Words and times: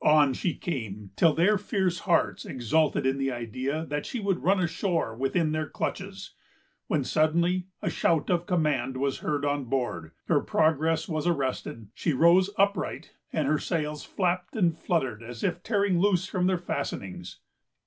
On 0.00 0.32
she 0.32 0.54
came, 0.54 1.10
till 1.16 1.34
their 1.34 1.58
fierce 1.58 1.98
hearts 2.08 2.46
exulted 2.46 3.04
in 3.04 3.18
the 3.18 3.30
idea 3.30 3.84
that 3.90 4.06
she 4.06 4.20
would 4.20 4.42
run 4.42 4.58
ashore 4.58 5.14
within 5.14 5.52
their 5.52 5.68
clutches, 5.68 6.30
when 6.86 7.04
suddenly 7.04 7.66
a 7.82 7.90
shout 7.90 8.30
of 8.30 8.46
command 8.46 8.96
was 8.96 9.18
heard 9.18 9.44
on 9.44 9.64
board, 9.66 10.12
her 10.28 10.40
progress 10.40 11.08
was 11.10 11.26
arrested, 11.26 11.88
she 11.92 12.14
rose 12.14 12.48
upright, 12.56 13.10
and 13.34 13.46
her 13.46 13.58
sails 13.58 14.02
flapped 14.02 14.56
and 14.56 14.78
fluttered 14.78 15.22
as 15.22 15.44
if 15.44 15.62
tearing 15.62 16.00
loose 16.00 16.26
from 16.26 16.46
their 16.46 16.56
fastenings. 16.56 17.40